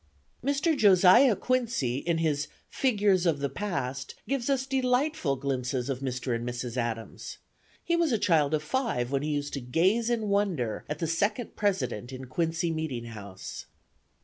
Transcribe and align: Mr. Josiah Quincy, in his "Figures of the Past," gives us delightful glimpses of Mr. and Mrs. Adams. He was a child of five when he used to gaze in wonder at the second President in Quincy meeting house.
Mr. 0.43 0.75
Josiah 0.75 1.35
Quincy, 1.35 1.97
in 1.97 2.17
his 2.17 2.47
"Figures 2.71 3.27
of 3.27 3.37
the 3.37 3.49
Past," 3.49 4.15
gives 4.27 4.49
us 4.49 4.65
delightful 4.65 5.35
glimpses 5.35 5.89
of 5.91 5.99
Mr. 5.99 6.33
and 6.35 6.43
Mrs. 6.43 6.75
Adams. 6.75 7.37
He 7.83 7.95
was 7.95 8.11
a 8.11 8.17
child 8.17 8.55
of 8.55 8.63
five 8.63 9.11
when 9.11 9.21
he 9.21 9.29
used 9.29 9.53
to 9.53 9.61
gaze 9.61 10.09
in 10.09 10.27
wonder 10.27 10.85
at 10.89 10.97
the 10.97 11.05
second 11.05 11.55
President 11.55 12.11
in 12.11 12.25
Quincy 12.25 12.71
meeting 12.71 13.05
house. 13.13 13.67